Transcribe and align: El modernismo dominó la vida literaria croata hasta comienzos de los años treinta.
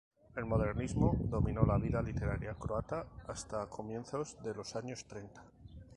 El 0.35 0.45
modernismo 0.45 1.15
dominó 1.29 1.63
la 1.63 1.77
vida 1.77 2.01
literaria 2.01 2.55
croata 2.55 3.05
hasta 3.27 3.67
comienzos 3.69 4.41
de 4.41 4.55
los 4.55 4.75
años 4.75 5.05
treinta. 5.05 5.43